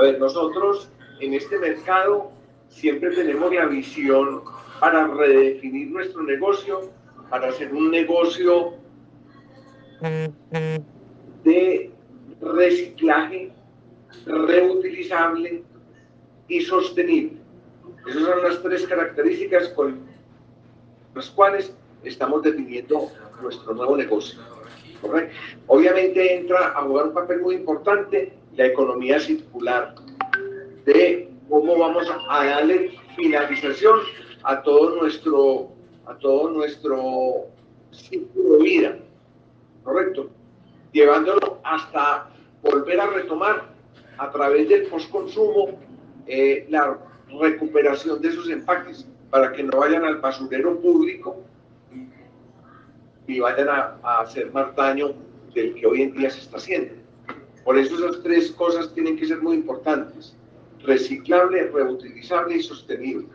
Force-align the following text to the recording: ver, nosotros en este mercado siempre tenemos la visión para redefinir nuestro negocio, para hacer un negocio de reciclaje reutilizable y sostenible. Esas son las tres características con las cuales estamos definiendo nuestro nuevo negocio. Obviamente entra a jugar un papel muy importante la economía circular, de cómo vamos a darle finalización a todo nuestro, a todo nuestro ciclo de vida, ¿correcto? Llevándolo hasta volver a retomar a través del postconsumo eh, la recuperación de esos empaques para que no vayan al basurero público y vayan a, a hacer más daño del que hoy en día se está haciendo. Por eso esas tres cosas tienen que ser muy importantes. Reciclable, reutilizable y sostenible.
ver, 0.00 0.18
nosotros 0.18 0.90
en 1.20 1.34
este 1.34 1.58
mercado 1.58 2.30
siempre 2.68 3.14
tenemos 3.14 3.52
la 3.54 3.66
visión 3.66 4.42
para 4.80 5.06
redefinir 5.06 5.90
nuestro 5.90 6.22
negocio, 6.22 6.90
para 7.30 7.48
hacer 7.48 7.72
un 7.72 7.90
negocio 7.90 8.74
de 11.44 11.90
reciclaje 12.40 13.52
reutilizable 14.26 15.62
y 16.48 16.60
sostenible. 16.60 17.38
Esas 18.06 18.22
son 18.22 18.42
las 18.42 18.62
tres 18.62 18.86
características 18.86 19.68
con 19.70 20.00
las 21.14 21.30
cuales 21.30 21.72
estamos 22.04 22.42
definiendo 22.42 23.10
nuestro 23.42 23.74
nuevo 23.74 23.96
negocio. 23.96 24.38
Obviamente 25.86 26.34
entra 26.34 26.72
a 26.76 26.82
jugar 26.82 27.06
un 27.06 27.14
papel 27.14 27.42
muy 27.42 27.54
importante 27.54 28.32
la 28.56 28.66
economía 28.66 29.20
circular, 29.20 29.94
de 30.84 31.30
cómo 31.48 31.78
vamos 31.78 32.10
a 32.28 32.44
darle 32.44 32.90
finalización 33.14 34.00
a 34.42 34.62
todo 34.62 34.96
nuestro, 34.96 35.68
a 36.06 36.14
todo 36.16 36.50
nuestro 36.50 37.46
ciclo 37.92 38.56
de 38.56 38.64
vida, 38.64 38.98
¿correcto? 39.84 40.28
Llevándolo 40.90 41.60
hasta 41.62 42.30
volver 42.62 43.00
a 43.00 43.06
retomar 43.06 43.68
a 44.18 44.28
través 44.32 44.68
del 44.68 44.88
postconsumo 44.88 45.78
eh, 46.26 46.66
la 46.68 46.98
recuperación 47.40 48.20
de 48.20 48.28
esos 48.28 48.50
empaques 48.50 49.06
para 49.30 49.52
que 49.52 49.62
no 49.62 49.78
vayan 49.78 50.04
al 50.04 50.16
basurero 50.16 50.80
público 50.80 51.44
y 53.28 53.38
vayan 53.38 53.68
a, 53.68 53.98
a 54.02 54.20
hacer 54.22 54.52
más 54.52 54.74
daño 54.74 55.14
del 55.54 55.74
que 55.74 55.86
hoy 55.86 56.02
en 56.02 56.12
día 56.12 56.30
se 56.30 56.40
está 56.40 56.56
haciendo. 56.56 56.94
Por 57.64 57.78
eso 57.78 57.96
esas 57.96 58.22
tres 58.22 58.52
cosas 58.52 58.92
tienen 58.94 59.16
que 59.16 59.26
ser 59.26 59.42
muy 59.42 59.56
importantes. 59.56 60.36
Reciclable, 60.84 61.68
reutilizable 61.68 62.56
y 62.56 62.62
sostenible. 62.62 63.26